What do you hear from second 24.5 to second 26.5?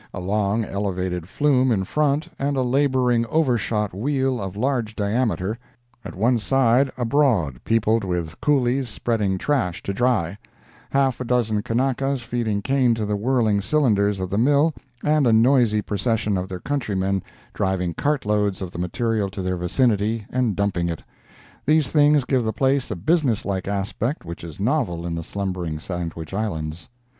novel in the slumbering Sandwich